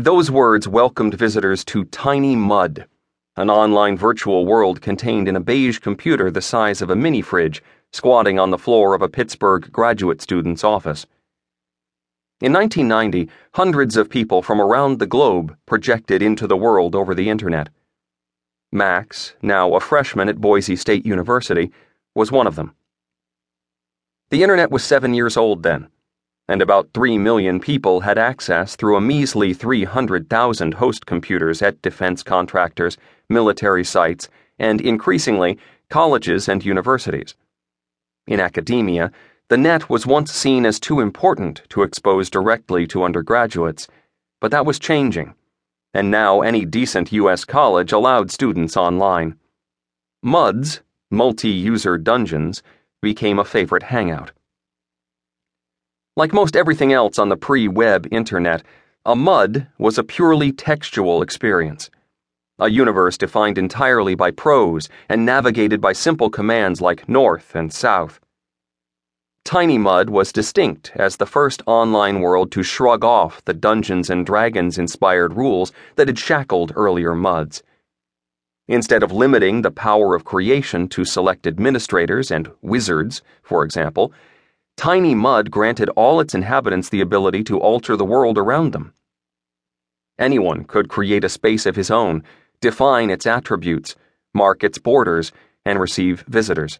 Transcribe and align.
Those 0.00 0.30
words 0.30 0.66
welcomed 0.66 1.12
visitors 1.12 1.62
to 1.66 1.84
Tiny 1.84 2.34
Mud, 2.34 2.86
an 3.36 3.50
online 3.50 3.98
virtual 3.98 4.46
world 4.46 4.80
contained 4.80 5.28
in 5.28 5.36
a 5.36 5.40
beige 5.40 5.78
computer 5.78 6.30
the 6.30 6.40
size 6.40 6.80
of 6.80 6.88
a 6.88 6.96
mini 6.96 7.20
fridge, 7.20 7.62
squatting 7.92 8.38
on 8.38 8.48
the 8.48 8.56
floor 8.56 8.94
of 8.94 9.02
a 9.02 9.10
Pittsburgh 9.10 9.70
graduate 9.70 10.22
student's 10.22 10.64
office. 10.64 11.04
In 12.40 12.50
1990, 12.50 13.28
hundreds 13.52 13.98
of 13.98 14.08
people 14.08 14.40
from 14.40 14.58
around 14.58 15.00
the 15.00 15.06
globe 15.06 15.54
projected 15.66 16.22
into 16.22 16.46
the 16.46 16.56
world 16.56 16.94
over 16.94 17.14
the 17.14 17.28
internet. 17.28 17.68
Max, 18.72 19.34
now 19.42 19.74
a 19.74 19.80
freshman 19.80 20.30
at 20.30 20.40
Boise 20.40 20.76
State 20.76 21.04
University, 21.04 21.72
was 22.14 22.32
one 22.32 22.46
of 22.46 22.56
them. 22.56 22.74
The 24.30 24.42
internet 24.42 24.70
was 24.70 24.82
seven 24.82 25.12
years 25.12 25.36
old 25.36 25.62
then 25.62 25.88
and 26.50 26.60
about 26.60 26.90
3 26.94 27.16
million 27.16 27.60
people 27.60 28.00
had 28.00 28.18
access 28.18 28.74
through 28.74 28.96
a 28.96 29.00
measly 29.00 29.54
300,000 29.54 30.74
host 30.74 31.06
computers 31.06 31.62
at 31.62 31.80
defense 31.80 32.24
contractors, 32.24 32.98
military 33.28 33.84
sites, 33.84 34.28
and 34.58 34.80
increasingly, 34.80 35.56
colleges 35.90 36.48
and 36.48 36.64
universities. 36.64 37.36
In 38.26 38.40
academia, 38.40 39.12
the 39.48 39.56
net 39.56 39.88
was 39.88 40.08
once 40.08 40.32
seen 40.32 40.66
as 40.66 40.80
too 40.80 40.98
important 40.98 41.62
to 41.68 41.84
expose 41.84 42.28
directly 42.28 42.84
to 42.88 43.04
undergraduates, 43.04 43.86
but 44.40 44.50
that 44.50 44.66
was 44.66 44.80
changing, 44.80 45.36
and 45.94 46.10
now 46.10 46.40
any 46.40 46.64
decent 46.64 47.12
U.S. 47.12 47.44
college 47.44 47.92
allowed 47.92 48.32
students 48.32 48.76
online. 48.76 49.38
MUDs, 50.24 50.80
multi 51.12 51.48
user 51.48 51.96
dungeons, 51.96 52.60
became 53.00 53.38
a 53.38 53.44
favorite 53.44 53.84
hangout. 53.84 54.32
Like 56.16 56.32
most 56.32 56.56
everything 56.56 56.92
else 56.92 57.18
on 57.18 57.28
the 57.28 57.36
pre 57.36 57.68
web 57.68 58.08
internet, 58.10 58.64
a 59.06 59.14
MUD 59.14 59.68
was 59.78 59.96
a 59.96 60.04
purely 60.04 60.50
textual 60.52 61.22
experience. 61.22 61.88
A 62.58 62.68
universe 62.68 63.16
defined 63.16 63.56
entirely 63.56 64.14
by 64.14 64.32
prose 64.32 64.88
and 65.08 65.24
navigated 65.24 65.80
by 65.80 65.92
simple 65.92 66.28
commands 66.28 66.80
like 66.80 67.08
north 67.08 67.54
and 67.54 67.72
south. 67.72 68.20
Tiny 69.44 69.78
Mud 69.78 70.10
was 70.10 70.32
distinct 70.32 70.92
as 70.96 71.16
the 71.16 71.26
first 71.26 71.62
online 71.64 72.20
world 72.20 72.52
to 72.52 72.62
shrug 72.62 73.04
off 73.04 73.42
the 73.44 73.54
Dungeons 73.54 74.10
and 74.10 74.26
Dragons 74.26 74.78
inspired 74.78 75.34
rules 75.34 75.72
that 75.94 76.08
had 76.08 76.18
shackled 76.18 76.72
earlier 76.76 77.14
MUDs. 77.14 77.62
Instead 78.68 79.02
of 79.02 79.12
limiting 79.12 79.62
the 79.62 79.70
power 79.70 80.14
of 80.14 80.24
creation 80.24 80.88
to 80.88 81.04
select 81.04 81.46
administrators 81.46 82.30
and 82.30 82.50
wizards, 82.62 83.22
for 83.42 83.64
example, 83.64 84.12
Tiny 84.76 85.14
Mud 85.14 85.50
granted 85.50 85.88
all 85.90 86.20
its 86.20 86.34
inhabitants 86.34 86.88
the 86.88 87.00
ability 87.00 87.44
to 87.44 87.58
alter 87.58 87.96
the 87.96 88.04
world 88.04 88.38
around 88.38 88.72
them. 88.72 88.94
Anyone 90.18 90.64
could 90.64 90.88
create 90.88 91.24
a 91.24 91.28
space 91.28 91.66
of 91.66 91.76
his 91.76 91.90
own, 91.90 92.22
define 92.60 93.10
its 93.10 93.26
attributes, 93.26 93.94
mark 94.34 94.62
its 94.62 94.78
borders, 94.78 95.32
and 95.64 95.80
receive 95.80 96.24
visitors. 96.28 96.78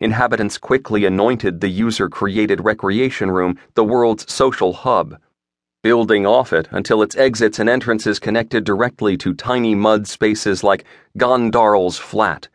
Inhabitants 0.00 0.58
quickly 0.58 1.04
anointed 1.04 1.60
the 1.60 1.68
user 1.68 2.08
created 2.08 2.64
recreation 2.64 3.30
room 3.30 3.58
the 3.74 3.84
world's 3.84 4.30
social 4.32 4.72
hub, 4.72 5.18
building 5.82 6.24
off 6.26 6.52
it 6.52 6.66
until 6.70 7.02
its 7.02 7.14
exits 7.16 7.58
and 7.58 7.68
entrances 7.68 8.18
connected 8.18 8.64
directly 8.64 9.18
to 9.18 9.34
tiny 9.34 9.74
mud 9.74 10.08
spaces 10.08 10.64
like 10.64 10.84
Gondarl's 11.18 11.98
Flat, 11.98 12.48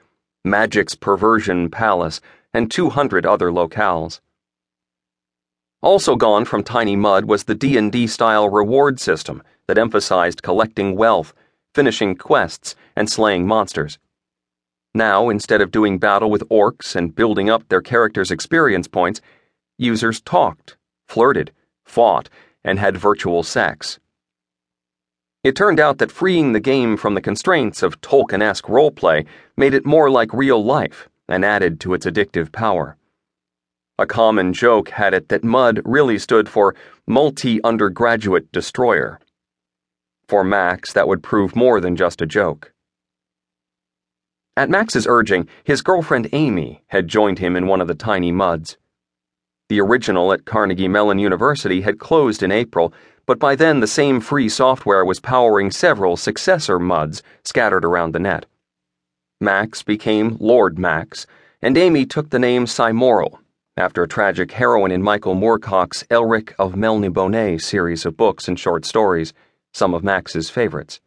Magic's 0.43 0.95
Perversion 0.95 1.69
Palace, 1.69 2.21
and 2.53 2.71
200 2.71 3.25
other 3.25 3.51
locales. 3.51 4.19
Also 5.81 6.15
gone 6.15 6.45
from 6.45 6.63
Tiny 6.63 6.95
Mud 6.95 7.25
was 7.25 7.45
the 7.45 7.55
D&D 7.55 8.07
style 8.07 8.49
reward 8.49 8.99
system 8.99 9.41
that 9.67 9.77
emphasized 9.77 10.43
collecting 10.43 10.95
wealth, 10.95 11.33
finishing 11.73 12.15
quests, 12.15 12.75
and 12.95 13.09
slaying 13.09 13.47
monsters. 13.47 13.97
Now, 14.93 15.29
instead 15.29 15.61
of 15.61 15.71
doing 15.71 15.99
battle 15.99 16.29
with 16.29 16.47
orcs 16.49 16.95
and 16.95 17.15
building 17.15 17.49
up 17.49 17.69
their 17.69 17.81
characters' 17.81 18.31
experience 18.31 18.87
points, 18.87 19.21
users 19.77 20.19
talked, 20.19 20.75
flirted, 21.07 21.51
fought, 21.85 22.29
and 22.63 22.79
had 22.79 22.97
virtual 22.97 23.43
sex. 23.43 23.99
It 25.43 25.55
turned 25.55 25.79
out 25.79 25.99
that 25.99 26.11
freeing 26.11 26.51
the 26.51 26.59
game 26.59 26.97
from 26.97 27.13
the 27.13 27.21
constraints 27.21 27.81
of 27.81 28.01
Tolkien 28.01 28.41
esque 28.41 28.65
roleplay 28.65 29.25
made 29.55 29.73
it 29.73 29.85
more 29.85 30.09
like 30.09 30.33
real 30.33 30.61
life 30.61 31.07
and 31.29 31.45
added 31.45 31.79
to 31.79 31.93
its 31.93 32.05
addictive 32.05 32.51
power. 32.51 32.97
A 33.97 34.05
common 34.05 34.53
joke 34.53 34.89
had 34.89 35.13
it 35.13 35.29
that 35.29 35.43
MUD 35.43 35.81
really 35.85 36.17
stood 36.17 36.49
for 36.49 36.75
Multi 37.07 37.61
Undergraduate 37.63 38.51
Destroyer. 38.51 39.19
For 40.27 40.43
Max, 40.43 40.93
that 40.93 41.07
would 41.07 41.23
prove 41.23 41.55
more 41.55 41.81
than 41.81 41.95
just 41.95 42.21
a 42.21 42.25
joke. 42.25 42.73
At 44.55 44.69
Max's 44.69 45.07
urging, 45.07 45.47
his 45.63 45.81
girlfriend 45.81 46.29
Amy 46.33 46.83
had 46.87 47.07
joined 47.07 47.39
him 47.39 47.55
in 47.55 47.67
one 47.67 47.81
of 47.81 47.87
the 47.87 47.95
tiny 47.95 48.31
MUDs. 48.31 48.77
The 49.69 49.81
original 49.81 50.33
at 50.33 50.45
Carnegie 50.45 50.87
Mellon 50.87 51.19
University 51.19 51.81
had 51.81 51.99
closed 51.99 52.41
in 52.41 52.51
April, 52.51 52.93
but 53.25 53.37
by 53.37 53.55
then 53.55 53.79
the 53.79 53.87
same 53.87 54.19
free 54.19 54.49
software 54.49 55.05
was 55.05 55.19
powering 55.19 55.71
several 55.71 56.17
successor 56.17 56.79
MUDs 56.79 57.21
scattered 57.43 57.85
around 57.85 58.13
the 58.13 58.19
net. 58.19 58.45
Max 59.41 59.83
became 59.83 60.35
Lord 60.41 60.77
Max, 60.77 61.25
and 61.61 61.77
Amy 61.77 62.05
took 62.05 62.29
the 62.29 62.39
name 62.39 62.65
Cymoril, 62.65 63.39
after 63.77 64.03
a 64.03 64.07
tragic 64.07 64.51
heroine 64.51 64.91
in 64.91 65.01
Michael 65.01 65.33
Moorcock's 65.33 66.03
Elric 66.11 66.53
of 66.59 66.73
Melniboné 66.73 67.61
series 67.61 68.05
of 68.05 68.17
books 68.17 68.49
and 68.49 68.59
short 68.59 68.83
stories, 68.83 69.31
some 69.73 69.93
of 69.93 70.03
Max's 70.03 70.49
favorites. 70.49 70.99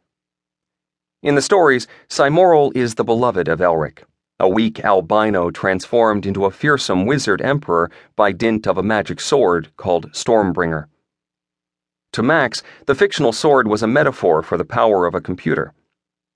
In 1.22 1.34
the 1.34 1.42
stories, 1.42 1.87
Cymoril 2.09 2.72
is 2.75 2.94
the 2.94 3.04
beloved 3.04 3.48
of 3.48 3.60
Elric, 3.60 4.03
a 4.41 4.48
weak 4.48 4.82
albino 4.82 5.50
transformed 5.50 6.25
into 6.25 6.47
a 6.47 6.50
fearsome 6.50 7.04
wizard 7.04 7.42
emperor 7.42 7.91
by 8.16 8.32
dint 8.32 8.66
of 8.66 8.78
a 8.78 8.82
magic 8.82 9.21
sword 9.21 9.69
called 9.76 10.10
Stormbringer. 10.12 10.87
To 12.12 12.22
Max, 12.22 12.62
the 12.87 12.94
fictional 12.94 13.32
sword 13.32 13.69
was 13.69 13.82
a 13.82 13.87
metaphor 13.87 14.42
for 14.42 14.56
the 14.56 14.65
power 14.65 15.04
of 15.04 15.15
a 15.15 15.21
computer. 15.21 15.75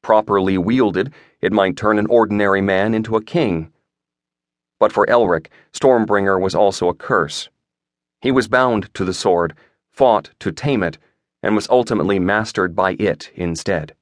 Properly 0.06 0.56
wielded, 0.56 1.12
it 1.40 1.52
might 1.52 1.76
turn 1.76 1.98
an 1.98 2.06
ordinary 2.06 2.60
man 2.60 2.94
into 2.94 3.16
a 3.16 3.20
king. 3.20 3.72
But 4.78 4.92
for 4.92 5.04
Elric, 5.06 5.48
Stormbringer 5.72 6.40
was 6.40 6.54
also 6.54 6.88
a 6.88 6.94
curse. 6.94 7.48
He 8.20 8.30
was 8.30 8.46
bound 8.46 8.94
to 8.94 9.04
the 9.04 9.12
sword, 9.12 9.56
fought 9.90 10.30
to 10.38 10.52
tame 10.52 10.84
it, 10.84 10.98
and 11.42 11.56
was 11.56 11.68
ultimately 11.68 12.20
mastered 12.20 12.76
by 12.76 12.92
it 13.00 13.32
instead. 13.34 13.96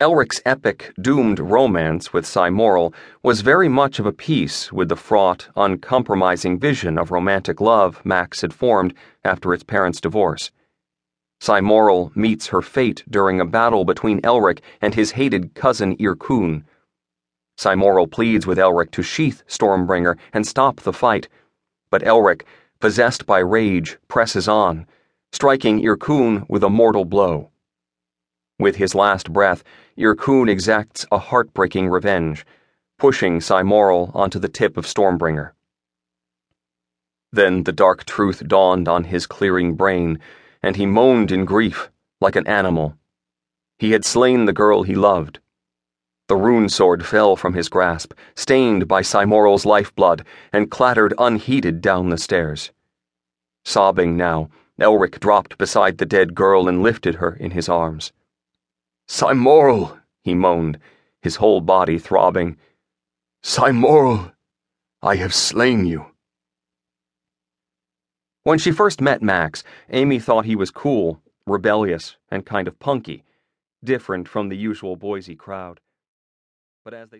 Elric's 0.00 0.40
epic, 0.46 0.94
doomed 0.98 1.38
romance 1.38 2.14
with 2.14 2.24
Cymoril 2.24 2.94
was 3.22 3.42
very 3.42 3.68
much 3.68 3.98
of 3.98 4.06
a 4.06 4.10
piece 4.10 4.72
with 4.72 4.88
the 4.88 4.96
fraught, 4.96 5.50
uncompromising 5.54 6.58
vision 6.58 6.96
of 6.96 7.10
romantic 7.10 7.60
love 7.60 8.00
Max 8.06 8.40
had 8.40 8.54
formed 8.54 8.94
after 9.22 9.52
its 9.52 9.64
parents' 9.64 10.00
divorce. 10.00 10.50
Cymoril 11.40 12.14
meets 12.14 12.48
her 12.48 12.60
fate 12.60 13.02
during 13.08 13.40
a 13.40 13.46
battle 13.46 13.84
between 13.84 14.20
Elric 14.20 14.60
and 14.82 14.94
his 14.94 15.12
hated 15.12 15.54
cousin 15.54 15.96
Yyrkoon. 15.96 16.64
Cymoril 17.56 18.10
pleads 18.10 18.46
with 18.46 18.58
Elric 18.58 18.90
to 18.92 19.02
sheath 19.02 19.42
Stormbringer 19.46 20.18
and 20.32 20.46
stop 20.46 20.80
the 20.80 20.92
fight, 20.92 21.28
but 21.90 22.02
Elric, 22.02 22.42
possessed 22.78 23.24
by 23.26 23.38
rage, 23.38 23.98
presses 24.06 24.48
on, 24.48 24.86
striking 25.32 25.80
Yyrkoon 25.80 26.48
with 26.48 26.62
a 26.62 26.70
mortal 26.70 27.04
blow. 27.04 27.50
With 28.58 28.76
his 28.76 28.94
last 28.94 29.32
breath, 29.32 29.64
Yyrkoon 29.96 30.50
exacts 30.50 31.06
a 31.10 31.18
heartbreaking 31.18 31.88
revenge, 31.88 32.44
pushing 32.98 33.40
Cymoril 33.40 34.10
onto 34.14 34.38
the 34.38 34.48
tip 34.48 34.76
of 34.76 34.84
Stormbringer. 34.84 35.52
Then 37.32 37.64
the 37.64 37.72
dark 37.72 38.04
truth 38.04 38.46
dawned 38.46 38.88
on 38.88 39.04
his 39.04 39.26
clearing 39.26 39.74
brain 39.74 40.18
and 40.62 40.76
he 40.76 40.86
moaned 40.86 41.32
in 41.32 41.44
grief, 41.44 41.90
like 42.20 42.36
an 42.36 42.46
animal. 42.46 42.96
He 43.78 43.92
had 43.92 44.04
slain 44.04 44.44
the 44.44 44.52
girl 44.52 44.82
he 44.82 44.94
loved. 44.94 45.40
The 46.28 46.36
rune 46.36 46.68
sword 46.68 47.04
fell 47.04 47.34
from 47.34 47.54
his 47.54 47.68
grasp, 47.68 48.12
stained 48.36 48.86
by 48.86 49.02
Cymoril's 49.02 49.66
lifeblood, 49.66 50.24
and 50.52 50.70
clattered 50.70 51.14
unheeded 51.18 51.80
down 51.80 52.10
the 52.10 52.18
stairs. 52.18 52.70
Sobbing 53.64 54.16
now, 54.16 54.48
Elric 54.78 55.18
dropped 55.18 55.58
beside 55.58 55.98
the 55.98 56.06
dead 56.06 56.34
girl 56.34 56.68
and 56.68 56.82
lifted 56.82 57.16
her 57.16 57.34
in 57.34 57.50
his 57.50 57.68
arms. 57.68 58.12
Cymoril, 59.08 59.98
he 60.22 60.34
moaned, 60.34 60.78
his 61.20 61.36
whole 61.36 61.60
body 61.60 61.98
throbbing. 61.98 62.56
Cymoril, 63.42 64.32
I 65.02 65.16
have 65.16 65.34
slain 65.34 65.84
you. 65.84 66.09
When 68.42 68.58
she 68.58 68.72
first 68.72 69.02
met 69.02 69.20
Max, 69.20 69.62
Amy 69.90 70.18
thought 70.18 70.46
he 70.46 70.56
was 70.56 70.70
cool, 70.70 71.20
rebellious, 71.46 72.16
and 72.30 72.46
kind 72.46 72.68
of 72.68 72.78
punky, 72.78 73.22
different 73.84 74.28
from 74.28 74.48
the 74.48 74.56
usual 74.56 74.96
Boise 74.96 75.36
crowd. 75.36 75.78
But 76.82 76.94
as 76.94 77.08
they 77.08 77.08